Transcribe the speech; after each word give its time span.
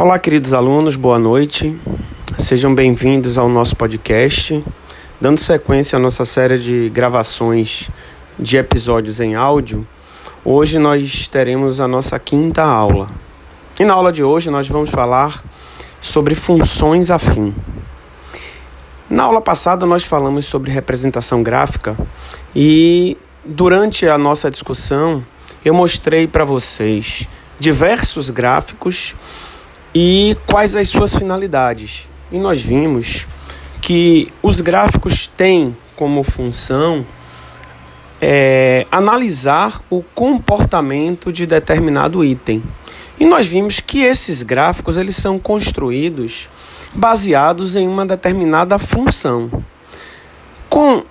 Olá, 0.00 0.16
queridos 0.16 0.52
alunos, 0.52 0.94
boa 0.94 1.18
noite. 1.18 1.76
Sejam 2.38 2.72
bem-vindos 2.72 3.36
ao 3.36 3.48
nosso 3.48 3.74
podcast, 3.74 4.64
dando 5.20 5.40
sequência 5.40 5.96
à 5.96 5.98
nossa 5.98 6.24
série 6.24 6.56
de 6.56 6.88
gravações 6.90 7.90
de 8.38 8.56
episódios 8.58 9.18
em 9.18 9.34
áudio. 9.34 9.84
Hoje 10.44 10.78
nós 10.78 11.26
teremos 11.26 11.80
a 11.80 11.88
nossa 11.88 12.16
quinta 12.16 12.62
aula. 12.62 13.08
E 13.80 13.84
na 13.84 13.92
aula 13.92 14.12
de 14.12 14.22
hoje 14.22 14.50
nós 14.50 14.68
vamos 14.68 14.88
falar 14.88 15.42
sobre 16.00 16.36
funções 16.36 17.10
afim. 17.10 17.52
Na 19.10 19.24
aula 19.24 19.40
passada 19.40 19.84
nós 19.84 20.04
falamos 20.04 20.46
sobre 20.46 20.70
representação 20.70 21.42
gráfica 21.42 21.96
e 22.54 23.16
durante 23.44 24.08
a 24.08 24.16
nossa 24.16 24.48
discussão 24.48 25.26
eu 25.64 25.74
mostrei 25.74 26.28
para 26.28 26.44
vocês 26.44 27.28
diversos 27.58 28.30
gráficos 28.30 29.16
e 30.00 30.36
quais 30.46 30.76
as 30.76 30.88
suas 30.88 31.12
finalidades. 31.12 32.08
E 32.30 32.38
nós 32.38 32.60
vimos 32.60 33.26
que 33.82 34.32
os 34.40 34.60
gráficos 34.60 35.26
têm 35.26 35.76
como 35.96 36.22
função 36.22 37.04
é, 38.22 38.86
analisar 38.92 39.82
o 39.90 40.00
comportamento 40.00 41.32
de 41.32 41.46
determinado 41.46 42.24
item. 42.24 42.62
E 43.18 43.26
nós 43.26 43.44
vimos 43.44 43.80
que 43.80 44.02
esses 44.02 44.44
gráficos 44.44 44.96
eles 44.96 45.16
são 45.16 45.36
construídos 45.36 46.48
baseados 46.94 47.74
em 47.74 47.88
uma 47.88 48.06
determinada 48.06 48.78
função. 48.78 49.50
Com 50.68 51.02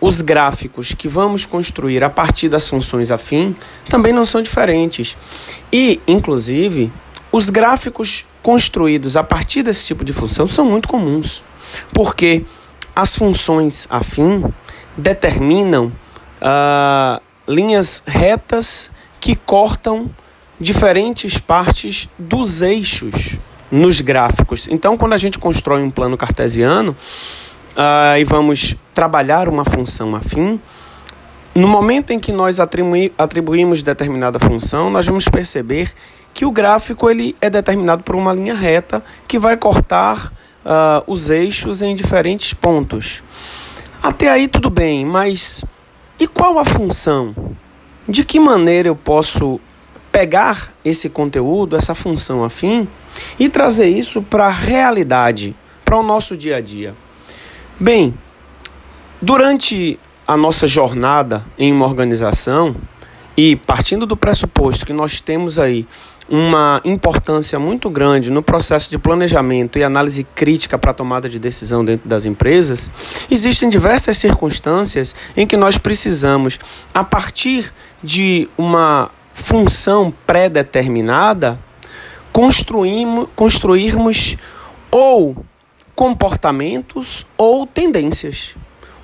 os 0.00 0.22
gráficos 0.22 0.94
que 0.94 1.08
vamos 1.08 1.44
construir 1.44 2.02
a 2.02 2.08
partir 2.08 2.48
das 2.48 2.66
funções 2.66 3.10
afim 3.10 3.54
também 3.86 4.14
não 4.14 4.24
são 4.24 4.40
diferentes. 4.40 5.14
E, 5.70 6.00
inclusive, 6.08 6.90
os 7.30 7.50
gráficos 7.50 8.24
construídos 8.42 9.16
a 9.16 9.22
partir 9.22 9.62
desse 9.62 9.86
tipo 9.86 10.04
de 10.04 10.12
função 10.12 10.46
são 10.46 10.64
muito 10.64 10.88
comuns, 10.88 11.42
porque 11.92 12.44
as 12.94 13.16
funções 13.16 13.86
afim 13.90 14.44
determinam 14.96 15.92
uh, 16.40 17.20
linhas 17.46 18.02
retas 18.06 18.90
que 19.20 19.34
cortam 19.36 20.10
diferentes 20.58 21.38
partes 21.38 22.08
dos 22.18 22.62
eixos 22.62 23.38
nos 23.70 24.00
gráficos. 24.00 24.68
Então, 24.68 24.96
quando 24.96 25.12
a 25.12 25.18
gente 25.18 25.38
constrói 25.38 25.82
um 25.82 25.90
plano 25.90 26.16
cartesiano 26.16 26.96
uh, 27.76 28.18
e 28.18 28.24
vamos 28.24 28.76
trabalhar 28.92 29.48
uma 29.48 29.64
função 29.64 30.16
afim, 30.16 30.60
no 31.54 31.66
momento 31.66 32.12
em 32.12 32.20
que 32.20 32.32
nós 32.32 32.60
atribui, 32.60 33.12
atribuímos 33.16 33.82
determinada 33.82 34.38
função, 34.38 34.90
nós 34.90 35.06
vamos 35.06 35.28
perceber 35.28 35.92
que 36.32 36.44
o 36.44 36.50
gráfico 36.50 37.10
ele 37.10 37.36
é 37.40 37.50
determinado 37.50 38.02
por 38.02 38.16
uma 38.16 38.32
linha 38.32 38.54
reta 38.54 39.04
que 39.26 39.38
vai 39.38 39.56
cortar 39.56 40.32
uh, 40.64 41.02
os 41.06 41.30
eixos 41.30 41.82
em 41.82 41.94
diferentes 41.94 42.54
pontos. 42.54 43.22
Até 44.02 44.30
aí 44.30 44.48
tudo 44.48 44.70
bem, 44.70 45.04
mas 45.04 45.64
e 46.18 46.26
qual 46.26 46.58
a 46.58 46.64
função? 46.64 47.34
De 48.08 48.24
que 48.24 48.40
maneira 48.40 48.88
eu 48.88 48.96
posso 48.96 49.60
pegar 50.10 50.72
esse 50.84 51.08
conteúdo, 51.08 51.76
essa 51.76 51.94
função 51.94 52.44
afim, 52.44 52.88
e 53.38 53.48
trazer 53.48 53.88
isso 53.88 54.22
para 54.22 54.46
a 54.46 54.50
realidade, 54.50 55.54
para 55.84 55.96
o 55.96 56.02
nosso 56.02 56.36
dia 56.36 56.56
a 56.56 56.60
dia? 56.60 56.94
Bem, 57.78 58.14
durante 59.20 59.98
a 60.26 60.36
nossa 60.36 60.66
jornada 60.66 61.44
em 61.58 61.72
uma 61.72 61.86
organização, 61.86 62.76
e 63.36 63.56
partindo 63.56 64.06
do 64.06 64.16
pressuposto 64.16 64.84
que 64.84 64.92
nós 64.92 65.20
temos 65.20 65.58
aí 65.58 65.86
uma 66.30 66.80
importância 66.84 67.58
muito 67.58 67.90
grande 67.90 68.30
no 68.30 68.40
processo 68.40 68.88
de 68.88 68.96
planejamento 68.96 69.80
e 69.80 69.82
análise 69.82 70.22
crítica 70.22 70.78
para 70.78 70.92
a 70.92 70.94
tomada 70.94 71.28
de 71.28 71.40
decisão 71.40 71.84
dentro 71.84 72.08
das 72.08 72.24
empresas, 72.24 72.88
existem 73.28 73.68
diversas 73.68 74.16
circunstâncias 74.16 75.16
em 75.36 75.44
que 75.44 75.56
nós 75.56 75.76
precisamos, 75.76 76.60
a 76.94 77.02
partir 77.02 77.74
de 78.00 78.48
uma 78.56 79.10
função 79.34 80.14
pré-determinada, 80.24 81.58
construirmos, 82.32 84.36
ou 84.88 85.44
comportamentos 85.96 87.26
ou 87.36 87.66
tendências. 87.66 88.54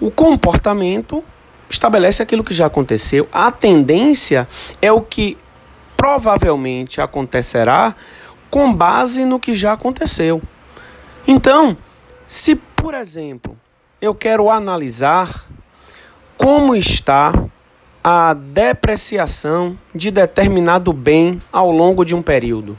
O 0.00 0.10
comportamento 0.10 1.22
estabelece 1.70 2.22
aquilo 2.22 2.44
que 2.44 2.52
já 2.52 2.66
aconteceu. 2.66 3.26
A 3.32 3.50
tendência 3.50 4.46
é 4.80 4.92
o 4.92 5.00
que 5.00 5.38
provavelmente 6.02 7.00
acontecerá 7.00 7.94
com 8.50 8.74
base 8.74 9.24
no 9.24 9.38
que 9.38 9.54
já 9.54 9.74
aconteceu. 9.74 10.42
Então, 11.28 11.76
se 12.26 12.56
por 12.56 12.92
exemplo, 12.92 13.56
eu 14.00 14.12
quero 14.12 14.50
analisar 14.50 15.46
como 16.36 16.74
está 16.74 17.32
a 18.02 18.34
depreciação 18.34 19.78
de 19.94 20.10
determinado 20.10 20.92
bem 20.92 21.38
ao 21.52 21.70
longo 21.70 22.04
de 22.04 22.16
um 22.16 22.20
período. 22.20 22.76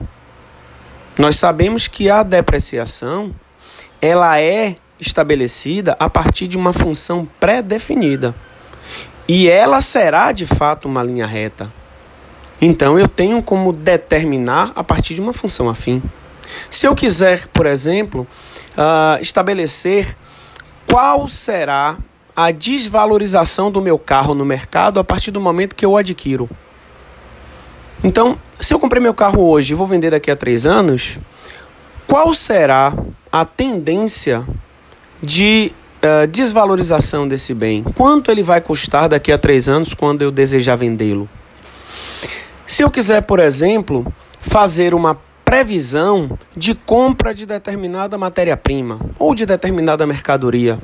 Nós 1.17 1.37
sabemos 1.37 1.87
que 1.87 2.09
a 2.09 2.23
depreciação 2.23 3.33
ela 4.01 4.37
é 4.41 4.75
estabelecida 4.99 5.95
a 5.97 6.09
partir 6.09 6.45
de 6.45 6.57
uma 6.57 6.73
função 6.73 7.25
pré-definida. 7.39 8.35
E 9.29 9.47
ela 9.47 9.79
será 9.79 10.33
de 10.33 10.45
fato 10.45 10.89
uma 10.89 11.01
linha 11.01 11.25
reta. 11.25 11.71
Então 12.65 12.97
eu 12.97 13.09
tenho 13.09 13.43
como 13.43 13.73
determinar 13.73 14.71
a 14.73 14.81
partir 14.85 15.15
de 15.15 15.19
uma 15.19 15.33
função 15.33 15.69
afim. 15.69 16.01
Se 16.69 16.87
eu 16.87 16.95
quiser, 16.95 17.47
por 17.47 17.65
exemplo, 17.65 18.25
uh, 18.77 19.21
estabelecer 19.21 20.15
qual 20.89 21.27
será 21.27 21.97
a 22.33 22.51
desvalorização 22.51 23.69
do 23.69 23.81
meu 23.81 23.99
carro 23.99 24.33
no 24.33 24.45
mercado 24.45 24.97
a 24.97 25.03
partir 25.03 25.29
do 25.29 25.41
momento 25.41 25.75
que 25.75 25.85
eu 25.85 25.97
adquiro. 25.97 26.49
Então, 28.01 28.39
se 28.61 28.73
eu 28.73 28.79
comprei 28.79 29.01
meu 29.01 29.13
carro 29.13 29.45
hoje 29.45 29.73
e 29.73 29.75
vou 29.75 29.85
vender 29.85 30.11
daqui 30.11 30.31
a 30.31 30.35
três 30.35 30.65
anos, 30.65 31.19
qual 32.07 32.33
será 32.33 32.93
a 33.29 33.43
tendência 33.43 34.47
de 35.21 35.73
uh, 35.97 36.25
desvalorização 36.27 37.27
desse 37.27 37.53
bem? 37.53 37.83
Quanto 37.83 38.31
ele 38.31 38.41
vai 38.41 38.61
custar 38.61 39.09
daqui 39.09 39.33
a 39.33 39.37
três 39.37 39.67
anos 39.67 39.93
quando 39.93 40.21
eu 40.21 40.31
desejar 40.31 40.77
vendê-lo? 40.77 41.29
Se 42.65 42.81
eu 42.81 42.89
quiser, 42.89 43.21
por 43.21 43.39
exemplo, 43.39 44.11
fazer 44.39 44.93
uma 44.93 45.19
previsão 45.43 46.37
de 46.55 46.73
compra 46.73 47.33
de 47.33 47.45
determinada 47.45 48.17
matéria-prima 48.17 48.99
ou 49.19 49.35
de 49.35 49.45
determinada 49.45 50.07
mercadoria, 50.07 50.79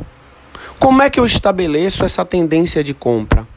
como 0.77 1.01
é 1.01 1.09
que 1.09 1.19
eu 1.19 1.25
estabeleço 1.25 2.03
essa 2.03 2.25
tendência 2.25 2.83
de 2.83 2.93
compra? 2.93 3.47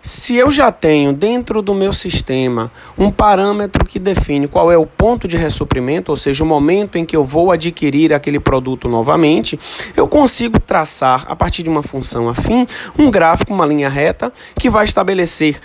Se 0.00 0.34
eu 0.34 0.50
já 0.50 0.72
tenho 0.72 1.12
dentro 1.12 1.62
do 1.62 1.74
meu 1.74 1.92
sistema 1.92 2.72
um 2.98 3.08
parâmetro 3.08 3.84
que 3.84 4.00
define 4.00 4.48
qual 4.48 4.72
é 4.72 4.76
o 4.76 4.84
ponto 4.84 5.28
de 5.28 5.36
ressuprimento, 5.36 6.10
ou 6.10 6.16
seja, 6.16 6.42
o 6.42 6.46
momento 6.46 6.98
em 6.98 7.04
que 7.04 7.14
eu 7.14 7.24
vou 7.24 7.52
adquirir 7.52 8.12
aquele 8.12 8.40
produto 8.40 8.88
novamente, 8.88 9.58
eu 9.96 10.08
consigo 10.08 10.58
traçar, 10.58 11.24
a 11.28 11.36
partir 11.36 11.62
de 11.62 11.70
uma 11.70 11.84
função 11.84 12.28
afim, 12.28 12.66
um 12.98 13.12
gráfico, 13.12 13.54
uma 13.54 13.64
linha 13.64 13.88
reta, 13.88 14.32
que 14.56 14.68
vai 14.68 14.84
estabelecer 14.84 15.60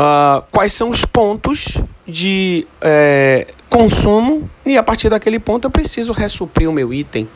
uh, 0.00 0.42
quais 0.50 0.72
são 0.72 0.88
os 0.88 1.04
pontos 1.04 1.76
de 2.06 2.66
é, 2.80 3.46
consumo 3.68 4.48
e 4.64 4.76
a 4.76 4.82
partir 4.82 5.10
daquele 5.10 5.38
ponto 5.38 5.66
eu 5.66 5.70
preciso 5.70 6.12
ressuprir 6.12 6.68
o 6.68 6.72
meu 6.72 6.92
item. 6.92 7.28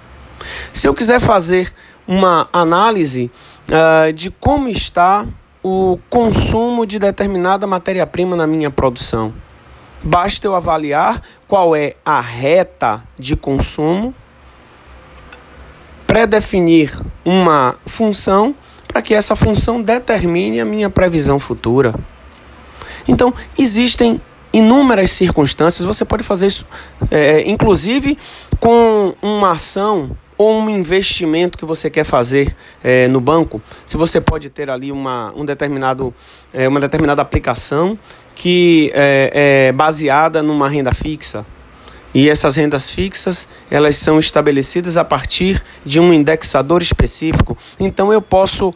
Se 0.73 0.89
eu 0.89 0.95
quiser 0.95 1.21
fazer 1.21 1.73
uma 2.09 2.49
análise 2.53 3.31
uh, 3.71 4.13
de 4.13 4.31
como 4.31 4.69
está 4.69 5.27
o 5.63 5.99
consumo 6.11 6.85
de 6.85 6.99
determinada 6.99 7.67
matéria-prima 7.67 8.37
na 8.37 8.47
minha 8.47 8.71
produção. 8.71 9.33
Basta 10.03 10.47
eu 10.47 10.55
avaliar 10.55 11.23
qual 11.49 11.75
é 11.75 11.97
a 12.05 12.21
reta 12.21 13.03
de 13.19 13.35
consumo, 13.35 14.15
predefinir 16.07 16.93
uma 17.25 17.77
função 17.87 18.55
para 18.87 19.01
que 19.01 19.15
essa 19.15 19.35
função 19.35 19.81
determine 19.81 20.61
a 20.61 20.67
minha 20.67 20.91
previsão 20.91 21.41
futura. 21.41 21.95
Então, 23.07 23.33
existem 23.59 24.21
inúmeras 24.53 25.11
circunstâncias, 25.11 25.85
você 25.85 26.05
pode 26.05 26.23
fazer 26.23 26.47
isso, 26.47 26.65
é, 27.11 27.43
inclusive 27.43 28.17
com 28.61 29.15
uma 29.21 29.51
ação 29.51 30.17
ou 30.39 30.61
um 30.61 30.71
investimento 30.71 31.59
que 31.59 31.65
você 31.65 31.91
quer 31.91 32.05
fazer 32.05 32.55
é, 32.83 33.09
no 33.09 33.21
banco, 33.21 33.61
se 33.85 33.97
você 33.97 34.21
pode 34.21 34.51
ter 34.51 34.71
ali 34.71 34.91
uma, 34.93 35.33
um 35.37 35.45
determinado, 35.45 36.15
é, 36.53 36.69
uma 36.69 36.81
determinada 36.81 37.21
aplicação 37.21 37.99
que 38.35 38.91
é, 38.95 39.69
é 39.69 39.73
baseada 39.73 40.43
numa 40.43 40.69
renda 40.69 40.93
fixa. 40.93 41.45
E 42.13 42.31
essas 42.31 42.55
rendas 42.55 42.89
fixas, 42.89 43.49
elas 43.69 43.97
são 43.97 44.21
estabelecidas 44.21 44.97
a 44.97 45.05
partir 45.05 45.61
de 45.85 45.99
um 45.99 46.13
indexador 46.13 46.81
específico. 46.81 47.59
Então 47.79 48.13
eu 48.13 48.23
posso 48.23 48.73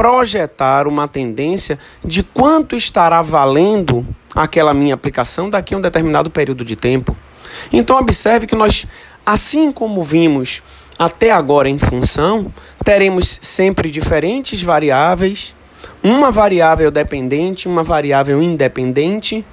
projetar 0.00 0.88
uma 0.88 1.06
tendência 1.06 1.78
de 2.02 2.22
quanto 2.22 2.74
estará 2.74 3.20
valendo 3.20 4.06
aquela 4.34 4.72
minha 4.72 4.94
aplicação 4.94 5.50
daqui 5.50 5.74
a 5.74 5.76
um 5.76 5.80
determinado 5.82 6.30
período 6.30 6.64
de 6.64 6.74
tempo. 6.74 7.14
Então 7.70 7.98
observe 7.98 8.46
que 8.46 8.56
nós, 8.56 8.86
assim 9.26 9.70
como 9.70 10.02
vimos 10.02 10.62
até 10.98 11.30
agora 11.30 11.68
em 11.68 11.78
função, 11.78 12.50
teremos 12.82 13.40
sempre 13.42 13.90
diferentes 13.90 14.62
variáveis, 14.62 15.54
uma 16.02 16.30
variável 16.30 16.90
dependente, 16.90 17.68
uma 17.68 17.82
variável 17.82 18.42
independente. 18.42 19.44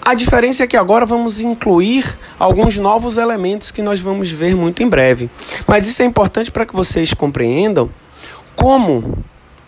A 0.00 0.14
diferença 0.14 0.62
é 0.62 0.66
que 0.68 0.76
agora 0.76 1.04
vamos 1.04 1.40
incluir 1.40 2.06
alguns 2.38 2.78
novos 2.78 3.16
elementos 3.16 3.72
que 3.72 3.82
nós 3.82 3.98
vamos 3.98 4.30
ver 4.30 4.54
muito 4.54 4.80
em 4.80 4.88
breve. 4.88 5.28
Mas 5.66 5.88
isso 5.88 6.02
é 6.02 6.04
importante 6.04 6.52
para 6.52 6.64
que 6.64 6.76
vocês 6.76 7.12
compreendam 7.12 7.90
como 8.64 9.18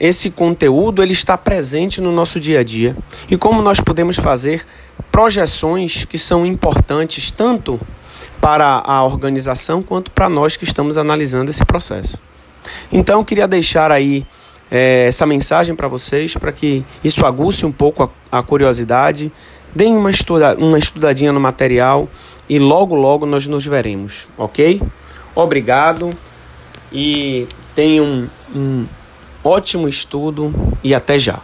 esse 0.00 0.30
conteúdo 0.30 1.02
ele 1.02 1.12
está 1.12 1.36
presente 1.36 2.00
no 2.00 2.10
nosso 2.10 2.40
dia 2.40 2.60
a 2.60 2.64
dia 2.64 2.96
e 3.28 3.36
como 3.36 3.60
nós 3.60 3.78
podemos 3.78 4.16
fazer 4.16 4.64
projeções 5.12 6.06
que 6.06 6.16
são 6.18 6.46
importantes 6.46 7.30
tanto 7.30 7.78
para 8.40 8.82
a 8.86 9.04
organização 9.04 9.82
quanto 9.82 10.10
para 10.10 10.30
nós 10.30 10.56
que 10.56 10.64
estamos 10.64 10.96
analisando 10.96 11.50
esse 11.50 11.62
processo. 11.62 12.18
Então, 12.90 13.20
eu 13.20 13.24
queria 13.26 13.46
deixar 13.46 13.92
aí 13.92 14.24
é, 14.70 15.04
essa 15.08 15.26
mensagem 15.26 15.74
para 15.74 15.88
vocês, 15.88 16.32
para 16.32 16.50
que 16.50 16.82
isso 17.04 17.26
aguce 17.26 17.66
um 17.66 17.72
pouco 17.72 18.10
a, 18.32 18.38
a 18.38 18.42
curiosidade, 18.42 19.30
deem 19.74 19.94
uma, 19.94 20.10
estuda, 20.10 20.56
uma 20.56 20.78
estudadinha 20.78 21.34
no 21.34 21.40
material 21.40 22.08
e 22.48 22.58
logo, 22.58 22.94
logo 22.94 23.26
nós 23.26 23.46
nos 23.46 23.66
veremos, 23.66 24.26
ok? 24.38 24.80
Obrigado 25.34 26.08
e 26.90 27.46
tenham 27.76 28.28
um, 28.54 28.86
ótimo 29.44 29.86
estudo 29.86 30.52
e 30.82 30.94
até 30.94 31.18
já. 31.18 31.40